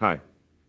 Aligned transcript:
Hi. 0.00 0.20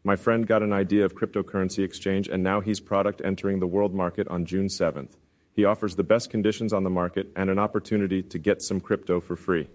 My 0.04 0.16
friend 0.16 0.48
got 0.48 0.64
an 0.64 0.74
idea 0.74 1.06
of 1.06 1.14
cryptocurrency 1.14 1.84
exchange 1.84 2.28
and 2.28 2.42
now 2.42 2.62
he's 2.62 2.82
product 2.82 3.22
entering 3.24 3.60
the 3.60 3.68
world 3.68 3.94
market 3.94 4.28
on 4.28 4.44
June 4.44 4.70
7th. 4.70 5.18
He 5.56 5.64
offers 5.66 5.94
the 5.96 6.04
best 6.04 6.32
conditions 6.32 6.74
on 6.74 6.82
the 6.82 6.90
market 6.90 7.28
and 7.36 7.48
an 7.48 7.60
opportunity 7.60 8.24
to 8.24 8.40
get 8.40 8.64
some 8.64 8.80
crypto 8.82 9.20
for 9.20 9.38
free. 9.38 9.68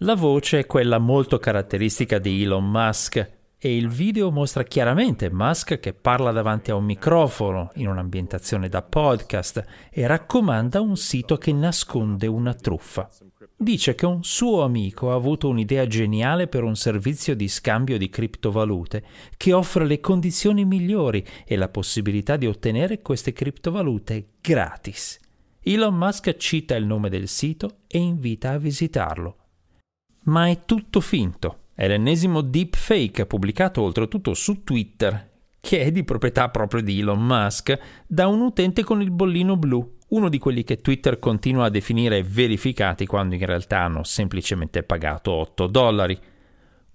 La 0.00 0.14
voce 0.14 0.58
è 0.58 0.66
quella 0.66 0.98
molto 0.98 1.38
caratteristica 1.38 2.18
di 2.18 2.42
Elon 2.42 2.70
Musk 2.70 3.38
e 3.56 3.74
il 3.74 3.88
video 3.88 4.30
mostra 4.30 4.64
chiaramente 4.64 5.30
Musk 5.30 5.80
che 5.80 5.94
parla 5.94 6.30
davanti 6.30 6.70
a 6.70 6.74
un 6.74 6.84
microfono 6.84 7.70
in 7.76 7.88
un'ambientazione 7.88 8.68
da 8.68 8.82
podcast 8.82 9.64
e 9.90 10.06
raccomanda 10.06 10.82
un 10.82 10.96
sito 10.98 11.38
che 11.38 11.54
nasconde 11.54 12.26
una 12.26 12.52
truffa. 12.52 13.08
Dice 13.62 13.94
che 13.94 14.06
un 14.06 14.24
suo 14.24 14.62
amico 14.62 15.10
ha 15.10 15.14
avuto 15.14 15.46
un'idea 15.46 15.86
geniale 15.86 16.46
per 16.46 16.62
un 16.62 16.76
servizio 16.76 17.36
di 17.36 17.46
scambio 17.46 17.98
di 17.98 18.08
criptovalute 18.08 19.04
che 19.36 19.52
offre 19.52 19.84
le 19.84 20.00
condizioni 20.00 20.64
migliori 20.64 21.22
e 21.44 21.56
la 21.56 21.68
possibilità 21.68 22.38
di 22.38 22.46
ottenere 22.46 23.02
queste 23.02 23.34
criptovalute 23.34 24.28
gratis. 24.40 25.20
Elon 25.60 25.94
Musk 25.94 26.38
cita 26.38 26.74
il 26.74 26.86
nome 26.86 27.10
del 27.10 27.28
sito 27.28 27.80
e 27.86 27.98
invita 27.98 28.52
a 28.52 28.56
visitarlo. 28.56 29.36
Ma 30.22 30.48
è 30.48 30.64
tutto 30.64 31.02
finto. 31.02 31.64
È 31.74 31.86
l'ennesimo 31.86 32.40
deepfake 32.40 33.26
pubblicato 33.26 33.82
oltretutto 33.82 34.32
su 34.32 34.64
Twitter, 34.64 35.32
che 35.60 35.82
è 35.82 35.92
di 35.92 36.02
proprietà 36.02 36.48
proprio 36.48 36.80
di 36.80 37.00
Elon 37.00 37.22
Musk, 37.22 37.78
da 38.06 38.26
un 38.26 38.40
utente 38.40 38.82
con 38.82 39.02
il 39.02 39.10
bollino 39.10 39.58
blu, 39.58 39.98
uno 40.10 40.28
di 40.28 40.38
quelli 40.38 40.64
che 40.64 40.80
Twitter 40.80 41.18
continua 41.18 41.66
a 41.66 41.70
definire 41.70 42.22
verificati 42.22 43.06
quando 43.06 43.34
in 43.34 43.46
realtà 43.46 43.80
hanno 43.80 44.02
semplicemente 44.02 44.82
pagato 44.82 45.30
8 45.32 45.66
dollari. 45.66 46.18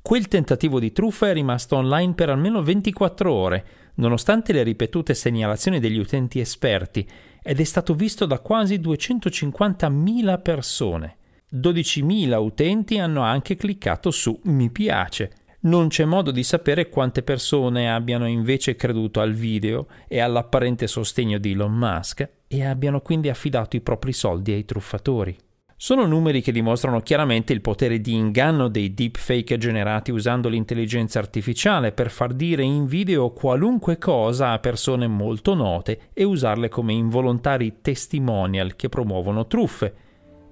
Quel 0.02 0.28
tentativo 0.28 0.80
di 0.80 0.92
truffa 0.92 1.30
è 1.30 1.34
rimasto 1.34 1.78
online 1.78 2.14
per 2.14 2.30
almeno 2.30 2.62
24 2.62 3.32
ore, 3.32 3.66
nonostante 3.96 4.52
le 4.54 4.64
ripetute 4.64 5.14
segnalazioni 5.14 5.80
degli 5.80 5.98
utenti 5.98 6.40
esperti, 6.40 7.08
ed 7.42 7.60
è 7.60 7.64
stato 7.64 7.94
visto 7.94 8.26
da 8.26 8.40
quasi 8.40 8.80
250.000 8.80 10.42
persone. 10.42 11.18
12.000 11.54 12.36
utenti 12.36 13.00
hanno 13.00 13.22
anche 13.22 13.56
cliccato 13.56 14.12
su 14.12 14.38
mi 14.44 14.70
piace. 14.70 15.32
Non 15.62 15.88
c'è 15.88 16.04
modo 16.06 16.32
di 16.32 16.44
sapere 16.44 16.90
quante 16.90 17.24
persone 17.24 17.92
abbiano 17.92 18.28
invece 18.28 18.76
creduto 18.76 19.22
al 19.22 19.34
video 19.34 19.88
e 20.08 20.20
all'apparente 20.20 20.86
sostegno 20.86 21.38
di 21.40 21.54
Elon 21.54 21.74
Musk 21.74 22.35
e 22.48 22.66
abbiano 22.66 23.02
quindi 23.02 23.30
affidato 23.30 23.76
i 23.76 23.82
propri 23.82 24.14
soldi 24.14 24.52
ai 24.52 24.66
truffatori. 24.66 25.36
Sono 25.78 26.06
numeri 26.06 26.42
che 26.42 26.54
dimostrano 26.54 27.02
chiaramente 27.02 27.52
il 27.52 27.60
potere 27.60 28.00
di 28.00 28.14
inganno 28.14 28.70
dei 28.70 28.94
deepfake 28.94 29.58
generati 29.58 30.12
usando 30.12 30.48
l'intelligenza 30.48 31.20
artificiale 31.20 31.92
per 31.92 32.10
far 32.10 32.34
dire 32.34 32.64
in 32.64 32.86
video 32.86 33.32
qualunque 33.32 33.98
cosa 33.98 34.52
a 34.52 34.60
persone 34.60 35.08
molto 35.08 35.54
note 35.54 36.10
e 36.14 36.24
usarle 36.24 36.70
come 36.70 36.94
involontari 36.94 37.82
testimonial 37.82 38.78
che 38.78 38.88
promuovono 38.88 39.48
truffe 39.48 40.04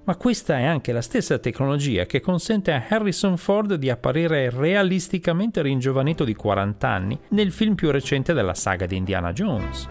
ma 0.04 0.16
questa 0.16 0.58
è 0.58 0.64
anche 0.64 0.92
la 0.92 1.00
stessa 1.00 1.38
tecnologia 1.38 2.04
che 2.04 2.20
consente 2.20 2.72
a 2.72 2.84
Harrison 2.88 3.36
Ford 3.38 3.74
di 3.74 3.88
apparire 3.88 4.50
realisticamente 4.50 5.62
ringiovanito 5.62 6.24
di 6.24 6.34
40 6.34 6.88
anni 6.88 7.18
nel 7.30 7.52
film 7.52 7.74
più 7.74 7.90
recente 7.90 8.34
della 8.34 8.54
saga 8.54 8.84
di 8.86 8.96
Indiana 8.96 9.32
Jones. 9.32 9.88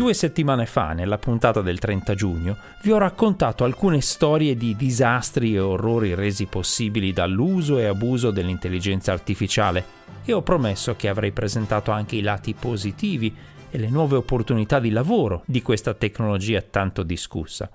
Due 0.00 0.14
settimane 0.14 0.64
fa, 0.64 0.94
nella 0.94 1.18
puntata 1.18 1.60
del 1.60 1.78
30 1.78 2.14
giugno, 2.14 2.56
vi 2.84 2.90
ho 2.90 2.96
raccontato 2.96 3.64
alcune 3.64 4.00
storie 4.00 4.56
di 4.56 4.74
disastri 4.74 5.54
e 5.54 5.58
orrori 5.58 6.14
resi 6.14 6.46
possibili 6.46 7.12
dall'uso 7.12 7.76
e 7.76 7.84
abuso 7.84 8.30
dell'intelligenza 8.30 9.12
artificiale 9.12 9.84
e 10.24 10.32
ho 10.32 10.40
promesso 10.40 10.96
che 10.96 11.10
avrei 11.10 11.32
presentato 11.32 11.90
anche 11.90 12.16
i 12.16 12.22
lati 12.22 12.54
positivi 12.54 13.36
e 13.70 13.76
le 13.76 13.90
nuove 13.90 14.16
opportunità 14.16 14.80
di 14.80 14.88
lavoro 14.88 15.42
di 15.44 15.60
questa 15.60 15.92
tecnologia 15.92 16.62
tanto 16.62 17.02
discussa. 17.02 17.68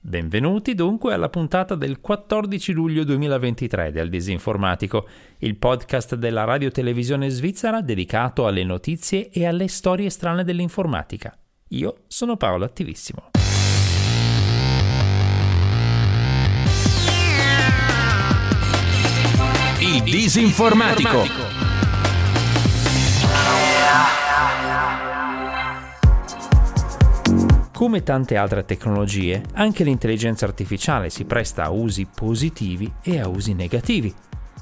Benvenuti 0.00 0.74
dunque 0.74 1.14
alla 1.14 1.28
puntata 1.28 1.76
del 1.76 2.00
14 2.00 2.72
luglio 2.72 3.04
2023 3.04 3.92
del 3.92 4.08
Disinformatico, 4.08 5.06
il 5.38 5.54
podcast 5.54 6.16
della 6.16 6.42
radio-televisione 6.42 7.28
svizzera 7.28 7.80
dedicato 7.82 8.48
alle 8.48 8.64
notizie 8.64 9.30
e 9.30 9.46
alle 9.46 9.68
storie 9.68 10.10
strane 10.10 10.42
dell'informatica. 10.42 11.38
Io 11.72 12.04
sono 12.06 12.36
Paolo 12.38 12.64
Attivissimo. 12.64 13.30
Il 19.80 20.02
Disinformatico. 20.02 21.26
Come 27.74 28.02
tante 28.02 28.36
altre 28.36 28.64
tecnologie, 28.64 29.42
anche 29.52 29.84
l'intelligenza 29.84 30.46
artificiale 30.46 31.10
si 31.10 31.26
presta 31.26 31.64
a 31.64 31.70
usi 31.70 32.06
positivi 32.12 32.90
e 33.02 33.20
a 33.20 33.28
usi 33.28 33.52
negativi 33.52 34.12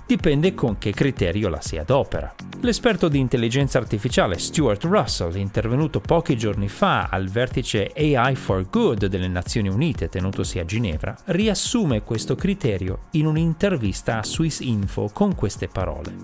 dipende 0.07 0.55
con 0.55 0.79
che 0.79 0.93
criterio 0.93 1.49
la 1.49 1.61
si 1.61 1.77
adopera. 1.77 2.33
L'esperto 2.61 3.09
di 3.09 3.19
intelligenza 3.19 3.79
artificiale 3.79 4.39
Stuart 4.39 4.85
Russell, 4.85 5.35
intervenuto 5.37 6.01
pochi 6.01 6.37
giorni 6.37 6.69
fa 6.69 7.09
al 7.11 7.29
vertice 7.29 7.93
AI 7.95 8.35
for 8.37 8.69
Good 8.71 9.07
delle 9.07 9.29
Nazioni 9.29 9.69
Unite 9.69 10.09
tenutosi 10.09 10.61
a 10.61 10.65
Ginevra, 10.65 11.17
riassume 11.27 12.03
questo 12.03 12.37
criterio 12.37 13.07
in 13.13 13.27
un'intervista 13.27 14.19
a 14.19 14.25
Swiss 14.25 14.61
Info 14.61 15.11
con 15.13 15.35
queste 15.35 15.69
parole. 15.69 16.15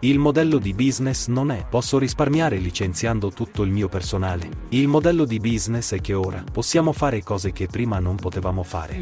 Il 0.00 0.18
modello 0.18 0.58
di 0.58 0.74
business 0.74 1.28
non 1.28 1.50
è 1.50 1.64
posso 1.68 1.98
risparmiare 1.98 2.58
licenziando 2.58 3.30
tutto 3.30 3.62
il 3.62 3.70
mio 3.70 3.88
personale. 3.88 4.48
Il 4.70 4.88
modello 4.88 5.24
di 5.24 5.40
business 5.40 5.94
è 5.94 6.00
che 6.00 6.12
ora 6.12 6.44
possiamo 6.52 6.92
fare 6.92 7.22
cose 7.22 7.52
che 7.52 7.66
prima 7.66 7.98
non 7.98 8.16
potevamo 8.16 8.62
fare. 8.62 9.00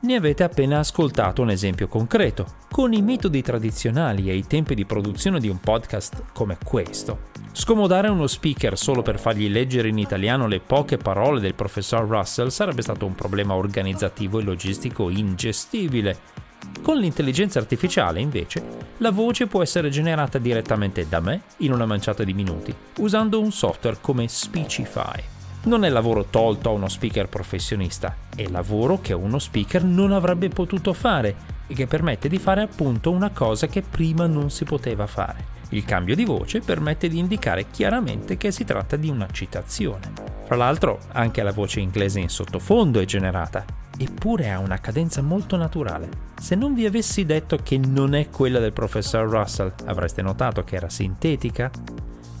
Ne 0.00 0.14
avete 0.14 0.42
appena 0.42 0.78
ascoltato 0.78 1.25
dato 1.26 1.42
un 1.42 1.50
esempio 1.50 1.88
concreto. 1.88 2.46
Con 2.70 2.92
i 2.92 3.02
metodi 3.02 3.42
tradizionali 3.42 4.30
e 4.30 4.36
i 4.36 4.46
tempi 4.46 4.74
di 4.74 4.84
produzione 4.84 5.40
di 5.40 5.48
un 5.48 5.58
podcast 5.58 6.24
come 6.32 6.56
questo, 6.62 7.30
scomodare 7.52 8.08
uno 8.08 8.26
speaker 8.26 8.78
solo 8.78 9.02
per 9.02 9.18
fargli 9.18 9.48
leggere 9.48 9.88
in 9.88 9.98
italiano 9.98 10.46
le 10.46 10.60
poche 10.60 10.98
parole 10.98 11.40
del 11.40 11.54
professor 11.54 12.06
Russell 12.06 12.48
sarebbe 12.48 12.82
stato 12.82 13.06
un 13.06 13.14
problema 13.14 13.54
organizzativo 13.54 14.38
e 14.38 14.42
logistico 14.42 15.10
ingestibile. 15.10 16.44
Con 16.82 16.98
l'intelligenza 16.98 17.58
artificiale, 17.58 18.20
invece, 18.20 18.62
la 18.98 19.10
voce 19.10 19.46
può 19.46 19.62
essere 19.62 19.88
generata 19.88 20.38
direttamente 20.38 21.08
da 21.08 21.20
me 21.20 21.42
in 21.58 21.72
una 21.72 21.86
manciata 21.86 22.22
di 22.22 22.34
minuti, 22.34 22.74
usando 22.98 23.40
un 23.40 23.50
software 23.50 23.98
come 24.00 24.28
Speechify 24.28 25.34
non 25.66 25.84
è 25.84 25.88
lavoro 25.88 26.26
tolto 26.30 26.68
a 26.68 26.72
uno 26.72 26.88
speaker 26.88 27.28
professionista, 27.28 28.14
è 28.34 28.46
lavoro 28.48 29.00
che 29.00 29.12
uno 29.12 29.38
speaker 29.38 29.82
non 29.82 30.12
avrebbe 30.12 30.48
potuto 30.48 30.92
fare 30.92 31.34
e 31.66 31.74
che 31.74 31.86
permette 31.86 32.28
di 32.28 32.38
fare 32.38 32.62
appunto 32.62 33.10
una 33.10 33.30
cosa 33.30 33.66
che 33.66 33.82
prima 33.82 34.26
non 34.26 34.50
si 34.50 34.64
poteva 34.64 35.06
fare. 35.06 35.54
Il 35.70 35.84
cambio 35.84 36.14
di 36.14 36.24
voce 36.24 36.60
permette 36.60 37.08
di 37.08 37.18
indicare 37.18 37.66
chiaramente 37.70 38.36
che 38.36 38.52
si 38.52 38.64
tratta 38.64 38.94
di 38.94 39.08
una 39.08 39.26
citazione. 39.32 40.12
Fra 40.44 40.54
l'altro, 40.54 41.00
anche 41.12 41.42
la 41.42 41.50
voce 41.50 41.80
inglese 41.80 42.20
in 42.20 42.28
sottofondo 42.28 43.00
è 43.00 43.04
generata, 43.04 43.64
eppure 43.98 44.52
ha 44.52 44.60
una 44.60 44.78
cadenza 44.78 45.22
molto 45.22 45.56
naturale. 45.56 46.08
Se 46.40 46.54
non 46.54 46.74
vi 46.74 46.86
avessi 46.86 47.24
detto 47.24 47.58
che 47.60 47.78
non 47.78 48.14
è 48.14 48.30
quella 48.30 48.60
del 48.60 48.72
professor 48.72 49.28
Russell, 49.28 49.72
avreste 49.86 50.22
notato 50.22 50.62
che 50.62 50.76
era 50.76 50.88
sintetica? 50.88 51.68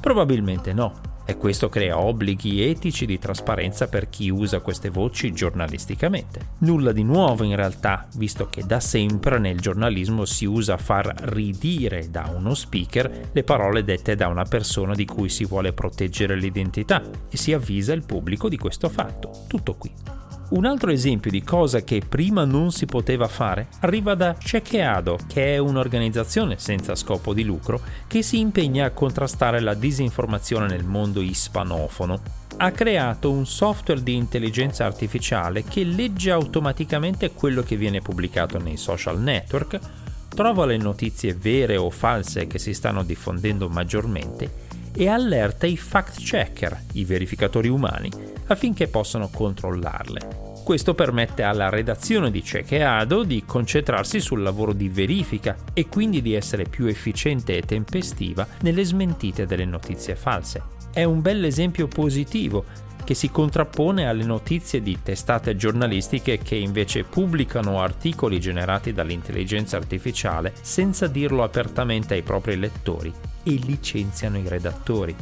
Probabilmente 0.00 0.72
no, 0.72 1.15
e 1.26 1.36
questo 1.36 1.68
crea 1.68 1.98
obblighi 1.98 2.62
etici 2.62 3.04
di 3.04 3.18
trasparenza 3.18 3.88
per 3.88 4.08
chi 4.08 4.30
usa 4.30 4.60
queste 4.60 4.88
voci 4.88 5.32
giornalisticamente. 5.32 6.54
Nulla 6.58 6.92
di 6.92 7.02
nuovo 7.02 7.44
in 7.44 7.56
realtà, 7.56 8.06
visto 8.14 8.48
che 8.48 8.64
da 8.64 8.80
sempre 8.80 9.38
nel 9.38 9.60
giornalismo 9.60 10.24
si 10.24 10.44
usa 10.44 10.76
far 10.76 11.12
ridire 11.24 12.10
da 12.10 12.32
uno 12.34 12.54
speaker 12.54 13.30
le 13.32 13.42
parole 13.42 13.84
dette 13.84 14.14
da 14.14 14.28
una 14.28 14.44
persona 14.44 14.94
di 14.94 15.04
cui 15.04 15.28
si 15.28 15.44
vuole 15.44 15.72
proteggere 15.72 16.36
l'identità 16.36 17.02
e 17.28 17.36
si 17.36 17.52
avvisa 17.52 17.92
il 17.92 18.06
pubblico 18.06 18.48
di 18.48 18.56
questo 18.56 18.88
fatto. 18.88 19.44
Tutto 19.48 19.74
qui. 19.74 20.25
Un 20.48 20.64
altro 20.64 20.92
esempio 20.92 21.28
di 21.28 21.42
cosa 21.42 21.82
che 21.82 22.02
prima 22.08 22.44
non 22.44 22.70
si 22.70 22.86
poteva 22.86 23.26
fare 23.26 23.66
arriva 23.80 24.14
da 24.14 24.34
Chequeado, 24.34 25.18
che 25.26 25.54
è 25.54 25.58
un'organizzazione 25.58 26.56
senza 26.56 26.94
scopo 26.94 27.34
di 27.34 27.42
lucro 27.42 27.80
che 28.06 28.22
si 28.22 28.38
impegna 28.38 28.86
a 28.86 28.90
contrastare 28.90 29.58
la 29.58 29.74
disinformazione 29.74 30.68
nel 30.68 30.84
mondo 30.84 31.20
ispanofono. 31.20 32.20
Ha 32.58 32.70
creato 32.70 33.32
un 33.32 33.44
software 33.44 34.04
di 34.04 34.14
intelligenza 34.14 34.84
artificiale 34.84 35.64
che 35.64 35.82
legge 35.82 36.30
automaticamente 36.30 37.32
quello 37.32 37.62
che 37.62 37.76
viene 37.76 38.00
pubblicato 38.00 38.58
nei 38.58 38.76
social 38.76 39.20
network, 39.20 39.80
trova 40.28 40.64
le 40.64 40.76
notizie 40.76 41.34
vere 41.34 41.76
o 41.76 41.90
false 41.90 42.46
che 42.46 42.60
si 42.60 42.72
stanno 42.72 43.02
diffondendo 43.02 43.68
maggiormente 43.68 44.65
e 44.96 45.08
allerta 45.08 45.66
i 45.66 45.76
fact 45.76 46.18
checker, 46.18 46.84
i 46.92 47.04
verificatori 47.04 47.68
umani, 47.68 48.10
affinché 48.46 48.88
possano 48.88 49.28
controllarle. 49.28 50.54
Questo 50.64 50.94
permette 50.94 51.44
alla 51.44 51.68
redazione 51.68 52.30
di 52.30 52.40
Chequeado 52.40 53.22
di 53.22 53.44
concentrarsi 53.46 54.18
sul 54.18 54.42
lavoro 54.42 54.72
di 54.72 54.88
verifica 54.88 55.56
e 55.72 55.86
quindi 55.86 56.20
di 56.22 56.34
essere 56.34 56.64
più 56.64 56.86
efficiente 56.86 57.56
e 57.56 57.62
tempestiva 57.62 58.44
nelle 58.62 58.82
smentite 58.82 59.46
delle 59.46 59.64
notizie 59.64 60.16
false. 60.16 60.62
È 60.92 61.04
un 61.04 61.20
bel 61.20 61.44
esempio 61.44 61.86
positivo 61.86 62.64
che 63.06 63.14
si 63.14 63.30
contrappone 63.30 64.08
alle 64.08 64.24
notizie 64.24 64.82
di 64.82 64.98
testate 65.00 65.54
giornalistiche 65.54 66.38
che 66.38 66.56
invece 66.56 67.04
pubblicano 67.04 67.80
articoli 67.80 68.40
generati 68.40 68.92
dall'intelligenza 68.92 69.76
artificiale 69.76 70.52
senza 70.60 71.06
dirlo 71.06 71.44
apertamente 71.44 72.14
ai 72.14 72.22
propri 72.22 72.56
lettori 72.56 73.14
e 73.44 73.50
licenziano 73.52 74.38
i 74.38 74.48
redattori. 74.48 75.14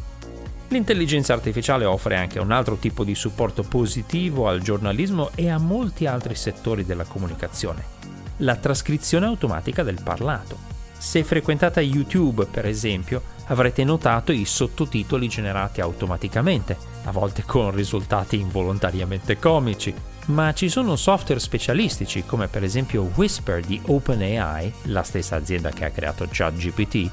L'intelligenza 0.69 1.35
artificiale 1.35 1.85
offre 1.85 2.17
anche 2.17 2.39
un 2.39 2.53
altro 2.53 2.77
tipo 2.77 3.05
di 3.05 3.15
supporto 3.15 3.63
positivo 3.65 4.49
al 4.49 4.63
giornalismo 4.63 5.31
e 5.35 5.51
a 5.51 5.59
molti 5.59 6.07
altri 6.07 6.35
settori 6.35 6.87
della 6.87 7.05
comunicazione, 7.05 7.85
la 8.39 8.57
trascrizione 8.57 9.27
automatica 9.27 9.83
del 9.83 10.01
parlato. 10.03 10.74
Se 11.05 11.23
frequentate 11.23 11.83
YouTube, 11.83 12.47
per 12.47 12.65
esempio, 12.65 13.23
avrete 13.49 13.85
notato 13.85 14.33
i 14.33 14.47
sottotitoli 14.47 15.29
generati 15.29 15.83
automaticamente, 15.83 16.79
a 17.05 17.13
volte 17.13 17.45
con 17.45 17.73
risultati 17.73 18.41
involontariamente 18.41 19.39
comici, 19.39 19.95
ma 20.29 20.55
ci 20.55 20.71
sono 20.71 20.97
software 20.97 21.39
specialistici 21.39 22.25
come 22.25 22.49
per 22.49 22.65
esempio 22.65 23.11
Whisper 23.15 23.63
di 23.63 23.79
OpenAI, 23.85 24.73
la 24.85 25.03
stessa 25.03 25.37
azienda 25.37 25.71
che 25.71 25.85
ha 25.85 25.91
creato 25.91 26.27
ChatGPT, 26.29 27.11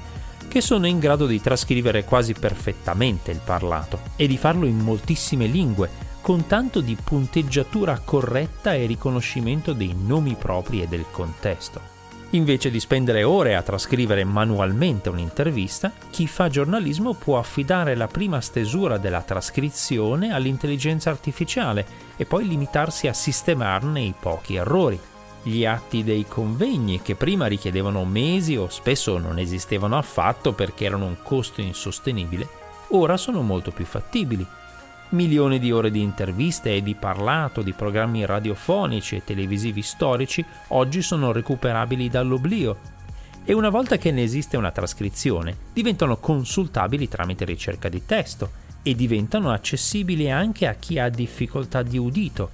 che 0.48 0.62
sono 0.62 0.88
in 0.88 0.98
grado 0.98 1.28
di 1.28 1.42
trascrivere 1.42 2.06
quasi 2.06 2.34
perfettamente 2.34 3.30
il 3.32 3.42
parlato 3.44 4.00
e 4.16 4.26
di 4.26 4.38
farlo 4.38 4.66
in 4.66 4.78
moltissime 4.78 5.48
lingue, 5.48 5.90
con 6.22 6.48
tanto 6.48 6.80
di 6.80 6.96
punteggiatura 6.96 8.00
corretta 8.00 8.74
e 8.74 8.86
riconoscimento 8.86 9.74
dei 9.74 9.94
nomi 9.94 10.36
propri 10.36 10.82
e 10.82 10.88
del 10.88 11.06
contesto. 11.12 12.01
Invece 12.34 12.72
di 12.72 12.80
spendere 12.80 13.24
ore 13.24 13.56
a 13.56 13.62
trascrivere 13.62 14.24
manualmente 14.24 15.10
un'intervista, 15.10 15.92
chi 16.10 16.28
fa 16.28 16.48
giornalismo 16.48 17.14
può 17.14 17.38
affidare 17.38 17.94
la 17.94 18.08
prima 18.08 18.40
stesura 18.40 18.98
della 18.98 19.22
trascrizione 19.22 20.34
all'intelligenza 20.34 21.10
artificiale 21.10 21.86
e 22.16 22.26
poi 22.26 22.48
limitarsi 22.48 23.10
a 23.10 23.14
sistemarne 23.14 24.00
i 24.00 24.14
pochi 24.18 24.56
errori. 24.56 24.98
Gli 25.44 25.66
atti 25.66 26.06
dei 26.06 26.26
convegni, 26.26 27.02
che 27.02 27.16
prima 27.16 27.48
richiedevano 27.48 28.06
mesi 28.06 28.56
o 28.56 28.70
spesso 28.70 29.18
non 29.18 29.38
esistevano 29.38 29.98
affatto 29.98 30.54
perché 30.54 30.86
erano 30.86 31.08
un 31.08 31.18
costo 31.22 31.60
insostenibile, 31.60 32.48
ora 32.92 33.18
sono 33.18 33.42
molto 33.42 33.72
più 33.72 33.84
fattibili. 33.84 34.48
Milioni 35.12 35.60
di 35.60 35.74
ore 35.74 35.92
di 35.92 36.02
interviste 36.02 36.74
e 36.74 36.82
di 36.82 36.96
parlato 36.96 37.62
di 37.62 37.74
programmi 37.74 38.26
radiofonici 38.26 39.18
e 39.18 39.24
televisivi 39.26 39.82
storici 39.82 40.44
oggi 40.70 41.02
sono 41.02 41.34
recuperabili 41.34 42.08
dall'oblio. 42.08 42.78
E 43.44 43.52
una 43.52 43.68
volta 43.68 43.98
che 43.98 44.12
ne 44.12 44.24
esiste 44.24 44.56
una 44.56 44.72
trascrizione 44.72 45.58
diventano 45.74 46.16
consultabili 46.16 47.10
tramite 47.10 47.44
ricerca 47.44 47.90
di 47.90 48.06
testo 48.06 48.52
e 48.84 48.96
diventano 48.96 49.52
accessibili 49.52 50.32
anche 50.32 50.66
a 50.66 50.76
chi 50.76 50.98
ha 50.98 51.10
difficoltà 51.10 51.84
di 51.84 51.98
udito. 51.98 52.52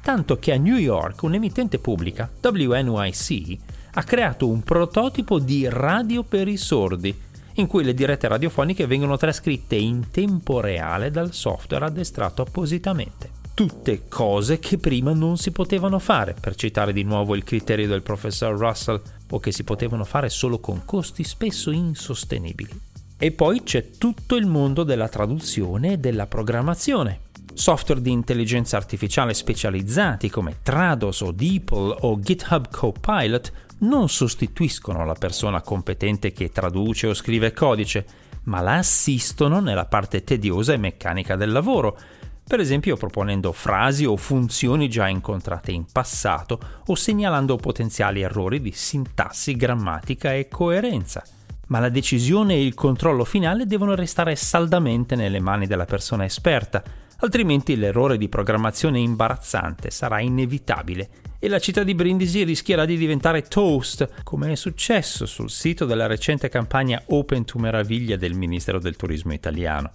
Tanto 0.00 0.38
che 0.38 0.52
a 0.52 0.58
New 0.58 0.76
York 0.76 1.24
un'emittente 1.24 1.80
pubblica, 1.80 2.30
WNYC, 2.40 3.58
ha 3.94 4.04
creato 4.04 4.46
un 4.46 4.62
prototipo 4.62 5.40
di 5.40 5.68
radio 5.68 6.22
per 6.22 6.46
i 6.46 6.56
sordi, 6.56 7.12
in 7.56 7.66
cui 7.66 7.84
le 7.84 7.94
dirette 7.94 8.28
radiofoniche 8.28 8.86
vengono 8.86 9.16
trascritte 9.16 9.76
in 9.76 10.10
tempo 10.10 10.60
reale 10.60 11.10
dal 11.10 11.32
software 11.32 11.84
addestrato 11.84 12.42
appositamente. 12.42 13.30
Tutte 13.54 14.02
cose 14.08 14.58
che 14.58 14.76
prima 14.76 15.12
non 15.12 15.38
si 15.38 15.50
potevano 15.50 15.98
fare, 15.98 16.34
per 16.38 16.54
citare 16.56 16.92
di 16.92 17.04
nuovo 17.04 17.34
il 17.34 17.44
criterio 17.44 17.88
del 17.88 18.02
professor 18.02 18.54
Russell, 18.56 19.00
o 19.30 19.38
che 19.38 19.50
si 19.50 19.64
potevano 19.64 20.04
fare 20.04 20.28
solo 20.28 20.58
con 20.58 20.84
costi 20.84 21.24
spesso 21.24 21.70
insostenibili. 21.70 22.80
E 23.18 23.32
poi 23.32 23.62
c'è 23.62 23.92
tutto 23.92 24.36
il 24.36 24.46
mondo 24.46 24.82
della 24.82 25.08
traduzione 25.08 25.92
e 25.92 25.98
della 25.98 26.26
programmazione, 26.26 27.20
software 27.54 28.02
di 28.02 28.10
intelligenza 28.10 28.76
artificiale 28.76 29.32
specializzati 29.32 30.28
come 30.28 30.58
Trados 30.62 31.22
o 31.22 31.32
DeepL 31.32 31.96
o 32.00 32.20
GitHub 32.20 32.68
Copilot 32.70 33.52
non 33.78 34.08
sostituiscono 34.08 35.04
la 35.04 35.14
persona 35.14 35.60
competente 35.60 36.32
che 36.32 36.50
traduce 36.50 37.08
o 37.08 37.14
scrive 37.14 37.52
codice, 37.52 38.06
ma 38.44 38.60
la 38.60 38.76
assistono 38.76 39.60
nella 39.60 39.86
parte 39.86 40.24
tediosa 40.24 40.72
e 40.72 40.78
meccanica 40.78 41.36
del 41.36 41.52
lavoro, 41.52 41.98
per 42.46 42.60
esempio 42.60 42.96
proponendo 42.96 43.52
frasi 43.52 44.04
o 44.04 44.16
funzioni 44.16 44.88
già 44.88 45.08
incontrate 45.08 45.72
in 45.72 45.84
passato 45.90 46.60
o 46.86 46.94
segnalando 46.94 47.56
potenziali 47.56 48.22
errori 48.22 48.60
di 48.60 48.70
sintassi, 48.70 49.56
grammatica 49.56 50.32
e 50.32 50.46
coerenza. 50.48 51.24
Ma 51.68 51.80
la 51.80 51.88
decisione 51.88 52.54
e 52.54 52.64
il 52.64 52.74
controllo 52.74 53.24
finale 53.24 53.66
devono 53.66 53.96
restare 53.96 54.36
saldamente 54.36 55.16
nelle 55.16 55.40
mani 55.40 55.66
della 55.66 55.84
persona 55.84 56.24
esperta, 56.24 56.84
altrimenti 57.18 57.76
l'errore 57.76 58.18
di 58.18 58.28
programmazione 58.28 58.98
imbarazzante 58.98 59.90
sarà 59.90 60.20
inevitabile 60.20 61.08
e 61.38 61.48
la 61.48 61.58
città 61.58 61.82
di 61.82 61.94
Brindisi 61.94 62.42
rischierà 62.44 62.84
di 62.84 62.96
diventare 62.96 63.42
toast, 63.42 64.22
come 64.24 64.52
è 64.52 64.54
successo 64.56 65.26
sul 65.26 65.50
sito 65.50 65.84
della 65.84 66.06
recente 66.06 66.48
campagna 66.48 67.02
Open 67.06 67.44
to 67.44 67.58
Meraviglia 67.58 68.16
del 68.16 68.34
Ministero 68.34 68.78
del 68.78 68.96
Turismo 68.96 69.32
italiano. 69.32 69.90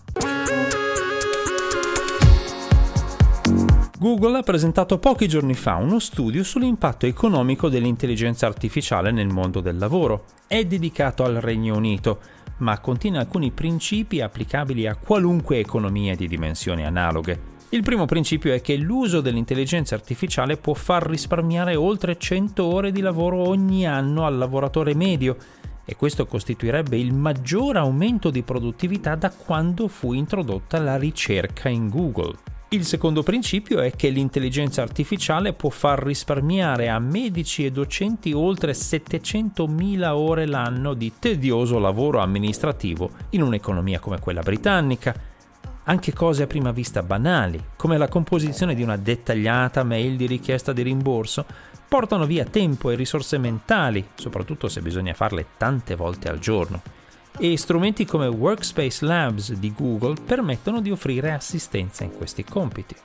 Google 4.02 4.40
ha 4.40 4.42
presentato 4.42 4.98
pochi 4.98 5.28
giorni 5.28 5.54
fa 5.54 5.76
uno 5.76 6.00
studio 6.00 6.44
sull'impatto 6.44 7.06
economico 7.06 7.70
dell'intelligenza 7.70 8.48
artificiale 8.48 9.12
nel 9.12 9.28
mondo 9.28 9.62
del 9.62 9.78
lavoro. 9.78 10.26
È 10.48 10.64
dedicato 10.66 11.24
al 11.24 11.36
Regno 11.36 11.76
Unito 11.76 12.20
ma 12.62 12.80
contiene 12.80 13.20
alcuni 13.20 13.52
principi 13.52 14.22
applicabili 14.22 14.88
a 14.88 14.96
qualunque 14.96 15.60
economia 15.60 16.16
di 16.16 16.28
dimensioni 16.28 16.86
analoghe. 16.86 17.50
Il 17.70 17.84
primo 17.84 18.06
principio 18.06 18.54
è 18.54 18.62
che 18.62 18.76
l'uso 18.76 19.22
dell'intelligenza 19.22 19.96
artificiale 19.96 20.58
può 20.58 20.74
far 20.74 21.06
risparmiare 21.06 21.76
oltre 21.76 22.18
100 22.18 22.66
ore 22.66 22.92
di 22.92 23.00
lavoro 23.00 23.48
ogni 23.48 23.88
anno 23.88 24.26
al 24.26 24.38
lavoratore 24.38 24.94
medio 24.94 25.38
e 25.86 25.96
questo 25.96 26.26
costituirebbe 26.26 26.98
il 26.98 27.14
maggior 27.14 27.78
aumento 27.78 28.30
di 28.30 28.44
produttività 28.44 29.16
da 29.16 29.32
quando 29.32 29.88
fu 29.88 30.14
introdotta 30.14 30.80
la 30.80 30.98
ricerca 30.98 31.70
in 31.70 31.90
Google. 31.90 32.51
Il 32.74 32.86
secondo 32.86 33.22
principio 33.22 33.82
è 33.82 33.92
che 33.98 34.08
l'intelligenza 34.08 34.82
artificiale 34.82 35.52
può 35.52 35.70
far 35.70 36.02
risparmiare 36.02 36.88
a 36.88 37.00
medici 37.00 37.66
e 37.66 37.72
docenti 37.72 38.32
oltre 38.32 38.72
700.000 38.72 40.08
ore 40.12 40.46
l'anno 40.46 40.94
di 40.94 41.12
tedioso 41.20 41.80
lavoro 41.80 42.20
amministrativo 42.20 43.10
in 43.32 43.42
un'economia 43.42 44.00
come 44.00 44.22
quella 44.22 44.40
britannica. 44.40 45.14
Anche 45.84 46.14
cose 46.14 46.44
a 46.44 46.48
prima 46.48 46.72
vista 46.72 47.04
banali, 47.04 47.62
come 47.76 47.98
la 47.98 48.08
composizione 48.08 48.74
di 48.74 48.84
una 48.84 48.96
dettagliata 48.96 49.84
mail 49.84 50.16
di 50.16 50.26
richiesta 50.26 50.72
di 50.72 50.82
rimborso, 50.82 51.46
portano 51.90 52.26
via 52.26 52.46
tempo 52.46 52.90
e 52.90 52.96
risorse 52.96 53.38
mentali, 53.38 54.08
soprattutto 54.16 54.70
se 54.70 54.80
bisogna 54.80 55.14
farle 55.14 55.48
tante 55.58 55.96
volte 55.96 56.30
al 56.30 56.40
giorno 56.40 57.01
e 57.38 57.58
strumenti 57.58 58.06
come 58.06 58.28
Workspace 58.28 59.06
Labs 59.06 59.54
di 59.54 59.74
Google 59.76 60.16
permettono 60.26 60.82
di 60.82 60.92
offrire 60.92 61.32
assistenza 61.32 62.04
in 62.04 62.12
questi 62.12 62.44
compiti. 62.44 62.96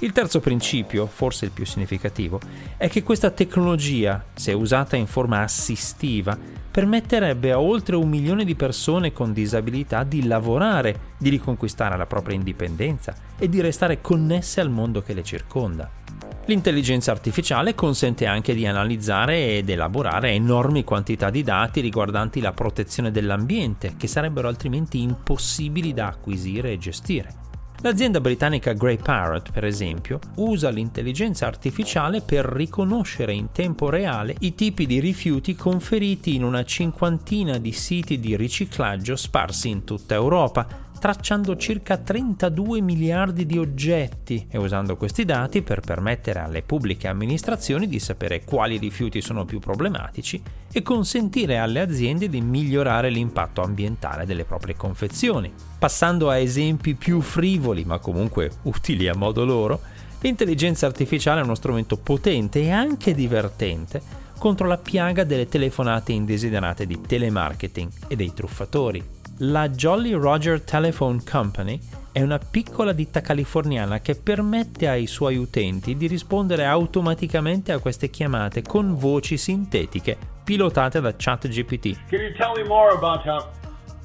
Il 0.00 0.12
terzo 0.12 0.40
principio, 0.40 1.06
forse 1.06 1.44
il 1.44 1.52
più 1.52 1.64
significativo, 1.64 2.40
è 2.76 2.88
che 2.88 3.02
questa 3.02 3.30
tecnologia, 3.30 4.24
se 4.34 4.52
usata 4.52 4.96
in 4.96 5.06
forma 5.06 5.40
assistiva, 5.40 6.36
permetterebbe 6.70 7.52
a 7.52 7.60
oltre 7.60 7.94
un 7.94 8.08
milione 8.08 8.44
di 8.44 8.56
persone 8.56 9.12
con 9.12 9.32
disabilità 9.32 10.02
di 10.02 10.26
lavorare, 10.26 11.12
di 11.16 11.28
riconquistare 11.28 11.96
la 11.96 12.06
propria 12.06 12.34
indipendenza 12.34 13.14
e 13.38 13.48
di 13.48 13.60
restare 13.60 14.00
connesse 14.00 14.60
al 14.60 14.70
mondo 14.70 15.00
che 15.00 15.14
le 15.14 15.22
circonda. 15.22 16.03
L'intelligenza 16.46 17.10
artificiale 17.10 17.74
consente 17.74 18.26
anche 18.26 18.54
di 18.54 18.66
analizzare 18.66 19.56
ed 19.56 19.70
elaborare 19.70 20.32
enormi 20.32 20.84
quantità 20.84 21.30
di 21.30 21.42
dati 21.42 21.80
riguardanti 21.80 22.42
la 22.42 22.52
protezione 22.52 23.10
dell'ambiente, 23.10 23.94
che 23.96 24.06
sarebbero 24.06 24.48
altrimenti 24.48 25.00
impossibili 25.00 25.94
da 25.94 26.08
acquisire 26.08 26.72
e 26.72 26.78
gestire. 26.78 27.42
L'azienda 27.80 28.20
britannica 28.20 28.72
Grey 28.72 28.98
Parrot, 28.98 29.52
per 29.52 29.64
esempio, 29.64 30.18
usa 30.36 30.68
l'intelligenza 30.68 31.46
artificiale 31.46 32.20
per 32.20 32.44
riconoscere 32.44 33.32
in 33.32 33.50
tempo 33.52 33.88
reale 33.88 34.34
i 34.40 34.54
tipi 34.54 34.86
di 34.86 35.00
rifiuti 35.00 35.54
conferiti 35.54 36.34
in 36.34 36.44
una 36.44 36.64
cinquantina 36.64 37.58
di 37.58 37.72
siti 37.72 38.20
di 38.20 38.36
riciclaggio 38.36 39.16
sparsi 39.16 39.68
in 39.68 39.84
tutta 39.84 40.14
Europa, 40.14 40.66
tracciando 41.04 41.54
circa 41.58 41.98
32 41.98 42.80
miliardi 42.80 43.44
di 43.44 43.58
oggetti 43.58 44.46
e 44.48 44.56
usando 44.56 44.96
questi 44.96 45.26
dati 45.26 45.60
per 45.60 45.80
permettere 45.80 46.38
alle 46.38 46.62
pubbliche 46.62 47.08
amministrazioni 47.08 47.86
di 47.86 47.98
sapere 47.98 48.42
quali 48.42 48.78
rifiuti 48.78 49.20
sono 49.20 49.44
più 49.44 49.58
problematici 49.58 50.42
e 50.72 50.80
consentire 50.80 51.58
alle 51.58 51.80
aziende 51.80 52.30
di 52.30 52.40
migliorare 52.40 53.10
l'impatto 53.10 53.60
ambientale 53.60 54.24
delle 54.24 54.46
proprie 54.46 54.76
confezioni. 54.76 55.52
Passando 55.78 56.30
a 56.30 56.38
esempi 56.38 56.94
più 56.94 57.20
frivoli 57.20 57.84
ma 57.84 57.98
comunque 57.98 58.50
utili 58.62 59.06
a 59.06 59.14
modo 59.14 59.44
loro, 59.44 59.80
L'intelligenza 60.20 60.86
artificiale 60.86 61.42
è 61.42 61.44
uno 61.44 61.54
strumento 61.54 61.98
potente 61.98 62.62
e 62.62 62.70
anche 62.70 63.12
divertente 63.12 64.00
contro 64.38 64.66
la 64.66 64.78
piaga 64.78 65.22
delle 65.22 65.48
telefonate 65.48 66.12
indesiderate 66.12 66.86
di 66.86 66.98
telemarketing 66.98 67.90
e 68.08 68.16
dei 68.16 68.32
truffatori. 68.32 69.13
La 69.38 69.68
Jolly 69.68 70.12
Roger 70.12 70.62
Telephone 70.62 71.20
Company 71.28 71.80
è 72.12 72.22
una 72.22 72.38
piccola 72.38 72.92
ditta 72.92 73.20
californiana 73.20 73.98
che 73.98 74.14
permette 74.14 74.86
ai 74.86 75.08
suoi 75.08 75.36
utenti 75.36 75.96
di 75.96 76.06
rispondere 76.06 76.64
automaticamente 76.64 77.72
a 77.72 77.80
queste 77.80 78.10
chiamate 78.10 78.62
con 78.62 78.94
voci 78.96 79.36
sintetiche 79.36 80.16
pilotate 80.44 81.00
da 81.00 81.12
ChatGPT. 81.16 81.98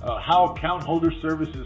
Uh, 0.02 0.54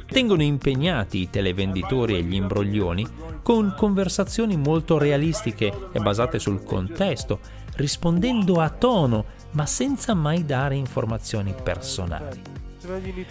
Tengono 0.07 0.43
impegnati 0.43 1.21
i 1.21 1.29
televenditori 1.29 2.17
e 2.17 2.23
gli 2.23 2.35
imbroglioni 2.35 3.07
con 3.41 3.73
conversazioni 3.77 4.57
molto 4.57 4.97
realistiche 4.97 5.71
e 5.93 5.99
basate 5.99 6.37
sul 6.37 6.65
contesto, 6.65 7.39
rispondendo 7.75 8.59
a 8.59 8.69
tono 8.69 9.23
ma 9.51 9.65
senza 9.65 10.13
mai 10.13 10.43
dare 10.45 10.75
informazioni 10.75 11.55
personali. 11.63 12.52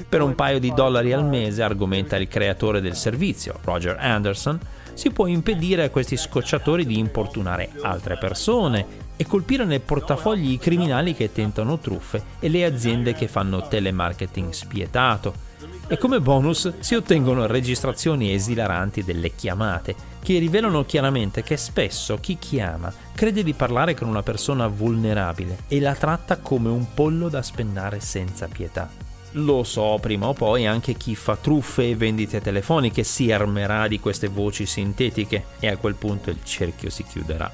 Per 0.08 0.22
un 0.22 0.34
paio 0.34 0.58
di 0.58 0.72
dollari 0.72 1.12
al 1.12 1.26
mese, 1.26 1.62
argomenta 1.62 2.16
il 2.16 2.26
creatore 2.26 2.80
del 2.80 2.96
servizio, 2.96 3.58
Roger 3.62 3.98
Anderson, 3.98 4.58
si 4.94 5.10
può 5.10 5.26
impedire 5.26 5.84
a 5.84 5.90
questi 5.90 6.16
scocciatori 6.16 6.86
di 6.86 6.98
importunare 6.98 7.70
altre 7.82 8.16
persone 8.16 9.10
e 9.14 9.26
colpire 9.26 9.66
nel 9.66 9.82
portafogli 9.82 10.52
i 10.52 10.58
criminali 10.58 11.14
che 11.14 11.32
tentano 11.32 11.78
truffe 11.78 12.22
e 12.40 12.48
le 12.48 12.64
aziende 12.64 13.12
che 13.12 13.28
fanno 13.28 13.68
telemarketing 13.68 14.52
spietato. 14.52 15.50
E 15.86 15.98
come 15.98 16.20
bonus 16.20 16.72
si 16.78 16.94
ottengono 16.94 17.46
registrazioni 17.46 18.32
esilaranti 18.32 19.04
delle 19.04 19.34
chiamate, 19.34 19.94
che 20.22 20.38
rivelano 20.38 20.86
chiaramente 20.86 21.42
che 21.42 21.58
spesso 21.58 22.16
chi 22.20 22.38
chiama 22.38 22.90
crede 23.14 23.42
di 23.42 23.52
parlare 23.52 23.92
con 23.92 24.08
una 24.08 24.22
persona 24.22 24.66
vulnerabile 24.66 25.64
e 25.68 25.78
la 25.78 25.94
tratta 25.94 26.38
come 26.38 26.70
un 26.70 26.94
pollo 26.94 27.28
da 27.28 27.42
spennare 27.42 28.00
senza 28.00 28.48
pietà. 28.48 29.11
Lo 29.36 29.62
so, 29.62 29.98
prima 29.98 30.26
o 30.28 30.34
poi 30.34 30.66
anche 30.66 30.94
chi 30.94 31.14
fa 31.14 31.36
truffe 31.36 31.88
e 31.88 31.96
vendite 31.96 32.42
telefoniche 32.42 33.02
si 33.02 33.32
armerà 33.32 33.88
di 33.88 33.98
queste 33.98 34.28
voci 34.28 34.66
sintetiche 34.66 35.44
e 35.58 35.68
a 35.68 35.78
quel 35.78 35.94
punto 35.94 36.28
il 36.28 36.38
cerchio 36.42 36.90
si 36.90 37.02
chiuderà. 37.04 37.50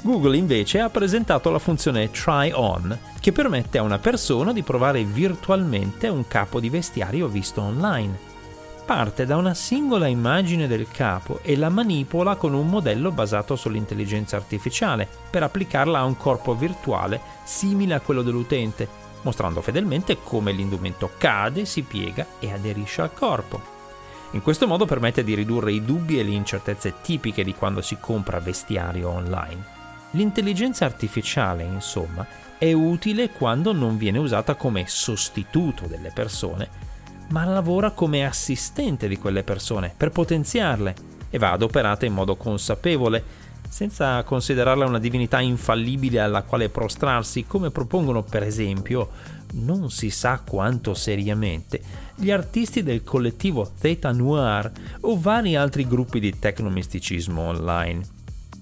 Google 0.00 0.36
invece 0.36 0.80
ha 0.80 0.88
presentato 0.88 1.50
la 1.50 1.58
funzione 1.58 2.10
Try 2.10 2.52
On, 2.52 2.96
che 3.20 3.32
permette 3.32 3.76
a 3.76 3.82
una 3.82 3.98
persona 3.98 4.52
di 4.52 4.62
provare 4.62 5.04
virtualmente 5.04 6.08
un 6.08 6.26
capo 6.26 6.60
di 6.60 6.70
vestiario 6.70 7.26
visto 7.26 7.60
online. 7.60 8.26
Parte 8.86 9.26
da 9.26 9.36
una 9.36 9.52
singola 9.52 10.06
immagine 10.06 10.66
del 10.66 10.88
capo 10.88 11.40
e 11.42 11.58
la 11.58 11.68
manipola 11.68 12.36
con 12.36 12.54
un 12.54 12.68
modello 12.68 13.10
basato 13.10 13.54
sull'intelligenza 13.54 14.36
artificiale 14.36 15.06
per 15.28 15.42
applicarla 15.42 15.98
a 15.98 16.04
un 16.04 16.16
corpo 16.16 16.54
virtuale 16.54 17.20
simile 17.44 17.92
a 17.92 18.00
quello 18.00 18.22
dell'utente 18.22 19.07
mostrando 19.22 19.60
fedelmente 19.60 20.18
come 20.22 20.52
l'indumento 20.52 21.10
cade, 21.18 21.64
si 21.64 21.82
piega 21.82 22.26
e 22.38 22.52
aderisce 22.52 23.02
al 23.02 23.12
corpo. 23.12 23.76
In 24.32 24.42
questo 24.42 24.66
modo 24.66 24.84
permette 24.84 25.24
di 25.24 25.34
ridurre 25.34 25.72
i 25.72 25.84
dubbi 25.84 26.18
e 26.18 26.22
le 26.22 26.32
incertezze 26.32 26.94
tipiche 27.00 27.44
di 27.44 27.54
quando 27.54 27.80
si 27.80 27.96
compra 27.98 28.40
vestiario 28.40 29.08
online. 29.08 29.76
L'intelligenza 30.12 30.84
artificiale, 30.84 31.62
insomma, 31.64 32.26
è 32.58 32.72
utile 32.72 33.30
quando 33.30 33.72
non 33.72 33.96
viene 33.96 34.18
usata 34.18 34.54
come 34.54 34.84
sostituto 34.86 35.86
delle 35.86 36.10
persone, 36.12 36.68
ma 37.28 37.44
lavora 37.44 37.90
come 37.90 38.26
assistente 38.26 39.06
di 39.08 39.18
quelle 39.18 39.42
persone 39.42 39.92
per 39.96 40.10
potenziarle 40.10 40.94
e 41.30 41.38
va 41.38 41.52
adoperata 41.52 42.06
in 42.06 42.14
modo 42.14 42.36
consapevole, 42.36 43.22
senza 43.68 44.22
considerarla 44.22 44.86
una 44.86 44.98
divinità 44.98 45.40
infallibile 45.40 46.20
alla 46.20 46.42
quale 46.42 46.68
prostrarsi, 46.68 47.44
come 47.44 47.70
propongono 47.70 48.22
per 48.22 48.42
esempio, 48.42 49.08
non 49.54 49.90
si 49.90 50.10
sa 50.10 50.42
quanto 50.46 50.94
seriamente, 50.94 51.80
gli 52.14 52.30
artisti 52.30 52.82
del 52.82 53.04
collettivo 53.04 53.70
Theta 53.78 54.12
Noir 54.12 54.70
o 55.00 55.18
vari 55.18 55.56
altri 55.56 55.86
gruppi 55.86 56.20
di 56.20 56.38
tecnomisticismo 56.38 57.40
online. 57.40 58.16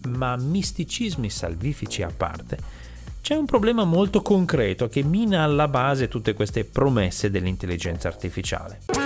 Ma 0.08 0.36
misticismi 0.36 1.30
salvifici 1.30 2.02
a 2.02 2.12
parte, 2.14 2.58
c'è 3.26 3.34
un 3.34 3.44
problema 3.46 3.82
molto 3.82 4.22
concreto 4.22 4.88
che 4.88 5.02
mina 5.02 5.42
alla 5.42 5.66
base 5.66 6.06
tutte 6.06 6.34
queste 6.34 6.64
promesse 6.64 7.28
dell'intelligenza 7.28 8.06
artificiale. 8.06 9.05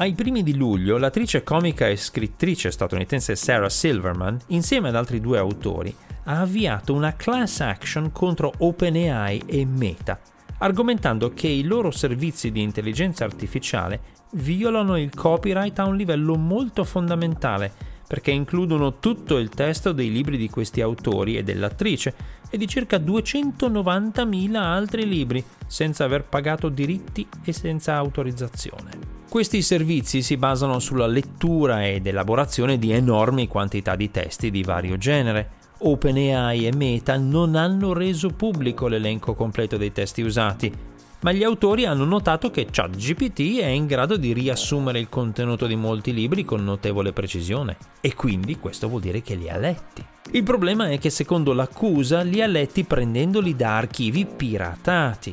Ai 0.00 0.14
primi 0.14 0.42
di 0.42 0.56
luglio, 0.56 0.96
l'attrice 0.96 1.42
comica 1.42 1.86
e 1.86 1.94
scrittrice 1.94 2.70
statunitense 2.70 3.36
Sarah 3.36 3.68
Silverman, 3.68 4.38
insieme 4.46 4.88
ad 4.88 4.96
altri 4.96 5.20
due 5.20 5.36
autori, 5.36 5.94
ha 6.24 6.40
avviato 6.40 6.94
una 6.94 7.16
class 7.16 7.60
action 7.60 8.10
contro 8.10 8.50
OpenAI 8.56 9.42
e 9.44 9.66
Meta, 9.66 10.18
argomentando 10.56 11.34
che 11.34 11.48
i 11.48 11.64
loro 11.64 11.90
servizi 11.90 12.50
di 12.50 12.62
intelligenza 12.62 13.24
artificiale 13.24 14.00
violano 14.32 14.96
il 14.96 15.14
copyright 15.14 15.78
a 15.78 15.84
un 15.84 15.96
livello 15.96 16.34
molto 16.34 16.82
fondamentale, 16.84 17.70
perché 18.08 18.30
includono 18.30 19.00
tutto 19.00 19.36
il 19.36 19.50
testo 19.50 19.92
dei 19.92 20.10
libri 20.10 20.38
di 20.38 20.48
questi 20.48 20.80
autori 20.80 21.36
e 21.36 21.42
dell'attrice 21.42 22.14
e 22.48 22.56
di 22.56 22.66
circa 22.66 22.96
290.000 22.96 24.54
altri 24.54 25.06
libri, 25.06 25.44
senza 25.66 26.04
aver 26.04 26.24
pagato 26.24 26.70
diritti 26.70 27.28
e 27.44 27.52
senza 27.52 27.96
autorizzazione. 27.96 29.19
Questi 29.30 29.62
servizi 29.62 30.22
si 30.22 30.36
basano 30.36 30.80
sulla 30.80 31.06
lettura 31.06 31.86
ed 31.86 32.04
elaborazione 32.04 32.80
di 32.80 32.90
enormi 32.90 33.46
quantità 33.46 33.94
di 33.94 34.10
testi 34.10 34.50
di 34.50 34.64
vario 34.64 34.98
genere. 34.98 35.50
OpenAI 35.78 36.66
e 36.66 36.74
Meta 36.74 37.16
non 37.16 37.54
hanno 37.54 37.92
reso 37.92 38.30
pubblico 38.30 38.88
l'elenco 38.88 39.34
completo 39.34 39.76
dei 39.76 39.92
testi 39.92 40.22
usati, 40.22 40.72
ma 41.20 41.30
gli 41.30 41.44
autori 41.44 41.86
hanno 41.86 42.04
notato 42.04 42.50
che 42.50 42.66
ChatGPT 42.68 43.60
è 43.60 43.66
in 43.66 43.86
grado 43.86 44.16
di 44.16 44.32
riassumere 44.32 44.98
il 44.98 45.08
contenuto 45.08 45.68
di 45.68 45.76
molti 45.76 46.12
libri 46.12 46.44
con 46.44 46.64
notevole 46.64 47.12
precisione 47.12 47.76
e 48.00 48.16
quindi 48.16 48.58
questo 48.58 48.88
vuol 48.88 49.02
dire 49.02 49.22
che 49.22 49.36
li 49.36 49.48
ha 49.48 49.56
letti. 49.56 50.04
Il 50.32 50.42
problema 50.42 50.88
è 50.88 50.98
che 50.98 51.08
secondo 51.08 51.52
l'accusa 51.52 52.22
li 52.22 52.42
ha 52.42 52.48
letti 52.48 52.82
prendendoli 52.82 53.54
da 53.54 53.76
archivi 53.76 54.26
piratati. 54.26 55.32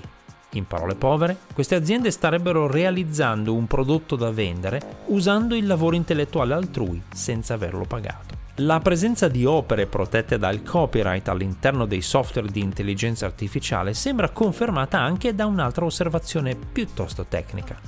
In 0.52 0.66
parole 0.66 0.96
povere, 0.96 1.38
queste 1.54 1.76
aziende 1.76 2.10
starebbero 2.10 2.68
realizzando 2.68 3.54
un 3.54 3.68
prodotto 3.68 4.16
da 4.16 4.32
vendere 4.32 5.04
usando 5.08 5.56
il 5.56 5.68
lavoro 5.68 5.96
intellettuale 5.96 6.54
altrui 6.54 7.02
senza 7.14 7.54
averlo 7.54 7.84
pagato. 7.84 8.36
La 8.62 8.80
presenza 8.80 9.28
di 9.28 9.46
opere 9.46 9.86
protette 9.86 10.40
dal 10.40 10.64
copyright 10.64 11.28
all'interno 11.28 11.86
dei 11.86 12.02
software 12.02 12.50
di 12.50 12.62
intelligenza 12.62 13.28
artificiale 13.28 13.94
sembra 13.94 14.30
confermata 14.30 15.00
anche 15.00 15.36
da 15.36 15.46
un'altra 15.46 15.86
osservazione 15.86 16.56
piuttosto 16.56 17.26
tecnica. 17.30 17.80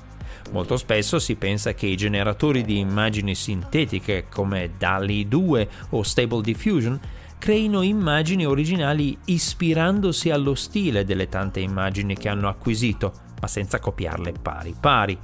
Molto 0.51 0.77
spesso 0.77 1.17
si 1.17 1.35
pensa 1.35 1.73
che 1.73 1.87
i 1.87 1.95
generatori 1.95 2.63
di 2.63 2.77
immagini 2.77 3.33
sintetiche 3.33 4.27
come 4.29 4.71
DALI 4.77 5.27
2 5.27 5.69
o 5.89 6.03
Stable 6.03 6.41
Diffusion 6.41 6.99
creino 7.39 7.81
immagini 7.81 8.45
originali 8.45 9.17
ispirandosi 9.25 10.29
allo 10.29 10.53
stile 10.55 11.05
delle 11.05 11.29
tante 11.29 11.61
immagini 11.61 12.15
che 12.15 12.27
hanno 12.27 12.49
acquisito, 12.49 13.13
ma 13.39 13.47
senza 13.47 13.79
copiarle 13.79 14.33
pari 14.33 14.75
pari. 14.77 15.17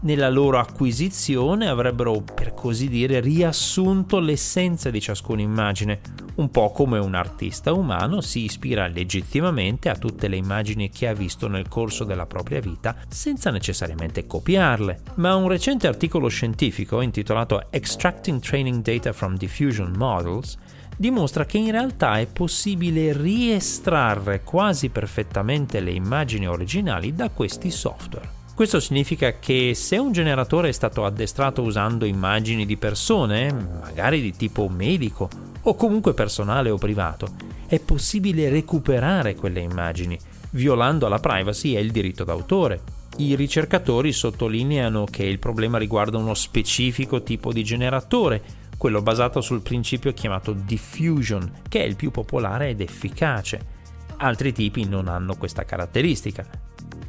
Nella 0.00 0.30
loro 0.30 0.58
acquisizione 0.58 1.68
avrebbero, 1.68 2.22
per 2.22 2.54
così 2.54 2.88
dire, 2.88 3.20
riassunto 3.20 4.18
l'essenza 4.18 4.90
di 4.90 5.00
ciascuna 5.00 5.42
immagine, 5.42 6.00
un 6.36 6.50
po' 6.50 6.72
come 6.72 6.98
un 6.98 7.14
artista 7.14 7.72
umano 7.72 8.20
si 8.20 8.42
ispira 8.42 8.88
legittimamente 8.88 9.88
a 9.88 9.94
tutte 9.94 10.26
le 10.26 10.36
immagini 10.36 10.90
che 10.90 11.06
ha 11.06 11.12
visto 11.12 11.46
nel 11.46 11.68
corso 11.68 12.02
della 12.02 12.26
propria 12.26 12.58
vita 12.58 12.96
senza 13.06 13.50
necessariamente 13.50 14.26
copiarle. 14.26 15.02
Ma 15.16 15.36
un 15.36 15.46
recente 15.46 15.86
articolo 15.86 16.26
scientifico 16.26 17.00
intitolato 17.00 17.70
Extracting 17.70 18.40
Training 18.40 18.82
Data 18.82 19.12
from 19.12 19.36
Diffusion 19.36 19.92
Models 19.96 20.58
dimostra 21.02 21.44
che 21.46 21.58
in 21.58 21.72
realtà 21.72 22.20
è 22.20 22.28
possibile 22.28 23.12
riestrarre 23.12 24.42
quasi 24.44 24.88
perfettamente 24.88 25.80
le 25.80 25.90
immagini 25.90 26.46
originali 26.46 27.12
da 27.12 27.28
questi 27.30 27.72
software. 27.72 28.28
Questo 28.54 28.78
significa 28.78 29.40
che 29.40 29.72
se 29.74 29.96
un 29.96 30.12
generatore 30.12 30.68
è 30.68 30.72
stato 30.72 31.04
addestrato 31.04 31.62
usando 31.62 32.04
immagini 32.04 32.64
di 32.64 32.76
persone, 32.76 33.52
magari 33.52 34.20
di 34.20 34.36
tipo 34.36 34.68
medico 34.68 35.28
o 35.62 35.74
comunque 35.74 36.14
personale 36.14 36.70
o 36.70 36.76
privato, 36.76 37.26
è 37.66 37.80
possibile 37.80 38.48
recuperare 38.48 39.34
quelle 39.34 39.58
immagini, 39.58 40.16
violando 40.50 41.08
la 41.08 41.18
privacy 41.18 41.74
e 41.74 41.80
il 41.80 41.90
diritto 41.90 42.22
d'autore. 42.22 42.80
I 43.16 43.34
ricercatori 43.34 44.12
sottolineano 44.12 45.06
che 45.10 45.24
il 45.24 45.40
problema 45.40 45.78
riguarda 45.78 46.16
uno 46.18 46.34
specifico 46.34 47.24
tipo 47.24 47.52
di 47.52 47.64
generatore, 47.64 48.61
quello 48.82 49.00
basato 49.00 49.40
sul 49.40 49.62
principio 49.62 50.12
chiamato 50.12 50.52
diffusion, 50.52 51.60
che 51.68 51.84
è 51.84 51.86
il 51.86 51.94
più 51.94 52.10
popolare 52.10 52.70
ed 52.70 52.80
efficace. 52.80 53.60
Altri 54.16 54.52
tipi 54.52 54.88
non 54.88 55.06
hanno 55.06 55.36
questa 55.36 55.64
caratteristica. 55.64 56.44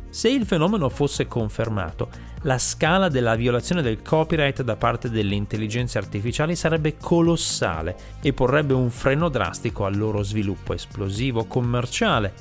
Se 0.08 0.30
il 0.30 0.46
fenomeno 0.46 0.88
fosse 0.90 1.26
confermato, 1.26 2.10
la 2.44 2.60
scala 2.60 3.10
della 3.10 3.34
violazione 3.34 3.82
del 3.82 4.04
copyright 4.04 4.62
da 4.62 4.76
parte 4.76 5.10
delle 5.10 5.34
intelligenze 5.34 5.98
artificiali 5.98 6.56
sarebbe 6.56 6.96
colossale 6.96 7.96
e 8.22 8.34
porrebbe 8.34 8.76
un 8.76 8.92
freno 8.92 9.30
drastico 9.30 9.86
al 9.86 9.98
loro 9.98 10.22
sviluppo 10.22 10.74
esplosivo 10.74 11.46
commerciale. 11.46 12.32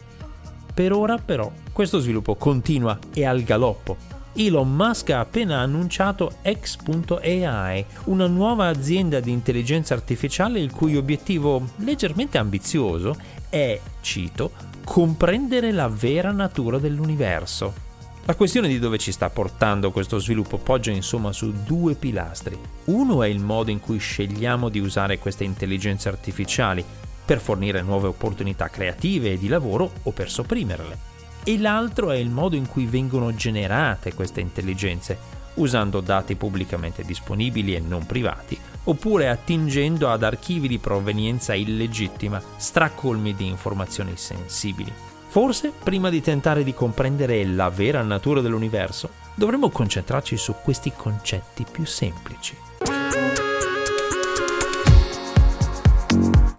Per 0.75 0.93
ora 0.93 1.17
però 1.17 1.51
questo 1.73 2.01
sviluppo 2.01 2.35
continua 2.35 2.99
e 3.15 3.25
al 3.25 3.43
galoppo. 3.45 4.12
Elon 4.35 4.75
Musk 4.75 5.11
ha 5.11 5.21
appena 5.21 5.59
annunciato 5.59 6.37
X.AI, 6.43 7.85
una 8.05 8.27
nuova 8.27 8.69
azienda 8.69 9.21
di 9.21 9.31
intelligenza 9.31 9.93
artificiale 9.93 10.59
il 10.59 10.71
cui 10.71 10.97
obiettivo 10.97 11.63
leggermente 11.77 12.39
ambizioso 12.39 13.15
è, 13.51 13.79
cito, 14.01 14.53
comprendere 14.85 15.71
la 15.71 15.89
vera 15.89 16.33
natura 16.33 16.79
dell'universo. 16.79 17.91
La 18.25 18.35
questione 18.35 18.69
di 18.69 18.79
dove 18.79 18.97
ci 18.97 19.13
sta 19.13 19.29
portando 19.29 19.91
questo 19.91 20.19
sviluppo 20.19 20.57
poggia 20.57 20.93
insomma 20.93 21.33
su 21.33 21.53
due 21.67 21.95
pilastri. 21.95 22.59
Uno 22.85 23.23
è 23.23 23.29
il 23.29 23.41
modo 23.41 23.71
in 23.71 23.81
cui 23.81 23.99
scegliamo 23.99 24.71
di 24.71 24.79
usare 24.79 25.19
queste 25.19 25.45
intelligenze 25.45 26.09
artificiali 26.09 26.83
per 27.25 27.39
fornire 27.39 27.83
nuove 27.83 28.07
opportunità 28.07 28.69
creative 28.69 29.33
e 29.33 29.39
di 29.39 29.49
lavoro 29.49 29.91
o 30.05 30.11
per 30.13 30.31
sopprimerle. 30.31 31.12
E 31.45 31.59
l'altro 31.59 32.11
è 32.11 32.17
il 32.17 32.31
modo 32.31 32.55
in 32.55 32.69
cui 32.69 32.87
vengono 32.87 33.35
generate 33.35 34.15
queste 34.15 34.41
intelligenze, 34.41 35.19
usando 35.55 36.01
dati 36.01 36.37
pubblicamente 36.37 37.03
disponibili 37.03 37.75
e 37.75 37.81
non 37.81 38.07
privati, 38.07 38.57
oppure 38.85 39.29
attingendo 39.29 40.09
ad 40.09 40.23
archivi 40.23 40.69
di 40.69 40.79
provenienza 40.79 41.55
illegittima, 41.55 42.41
stracolmi 42.57 43.35
di 43.35 43.49
informazioni 43.49 44.13
sensibili. 44.17 44.93
Forse, 45.29 45.73
prima 45.83 46.11
di 46.11 46.21
tentare 46.21 46.63
di 46.63 46.75
comprendere 46.75 47.45
la 47.45 47.71
vera 47.71 48.03
natura 48.03 48.41
dell'universo, 48.41 49.11
dovremmo 49.35 49.71
concentrarci 49.71 50.37
su 50.37 50.55
questi 50.63 50.93
concetti 50.95 51.67
più 51.71 51.85
semplici. 51.87 52.55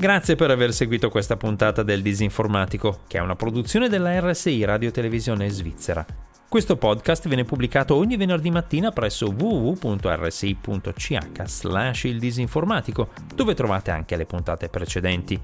Grazie 0.04 0.36
per 0.36 0.52
aver 0.52 0.74
seguito 0.74 1.08
questa 1.08 1.38
puntata 1.38 1.82
del 1.82 2.02
Disinformatico, 2.02 3.04
che 3.08 3.20
è 3.20 3.22
una 3.22 3.38
produzione 3.38 3.88
della 3.88 4.20
RSI 4.20 4.66
Radio 4.66 4.92
Televisione 4.92 5.48
Svizzera. 5.48 6.06
Questo 6.50 6.76
podcast 6.76 7.26
viene 7.30 7.46
pubblicato 7.46 7.96
ogni 7.96 8.18
venerdì 8.18 8.52
mattina 8.52 8.92
presso 8.92 9.28
www.rsi.ch 9.30 11.18
slash 11.46 12.04
il 12.04 12.20
disinformatico, 12.20 13.12
dove 13.34 13.54
trovate 13.54 13.92
anche 13.92 14.18
le 14.18 14.26
puntate 14.26 14.68
precedenti. 14.68 15.40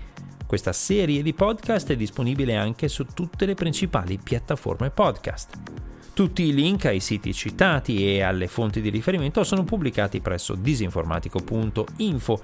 Questa 0.46 0.74
serie 0.74 1.24
di 1.24 1.34
podcast 1.34 1.92
è 1.92 1.96
disponibile 1.96 2.58
anche 2.58 2.90
su 2.90 3.06
tutte 3.06 3.46
le 3.46 3.54
principali 3.54 4.20
piattaforme 4.22 4.90
podcast. 4.90 5.58
Tutti 6.14 6.44
i 6.44 6.54
link 6.54 6.84
ai 6.84 7.00
siti 7.00 7.34
citati 7.34 8.06
e 8.06 8.24
alle 8.24 8.48
fonti 8.48 8.82
di 8.82 8.90
riferimento 8.90 9.42
sono 9.46 9.64
pubblicati 9.64 10.20
presso 10.20 10.54
disinformatico.info 10.54 12.44